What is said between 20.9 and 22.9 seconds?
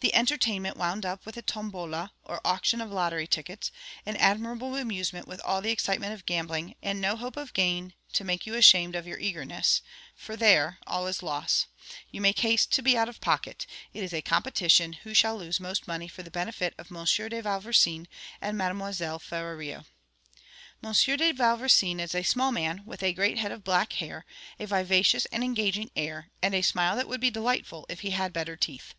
de Vauversin is a small man,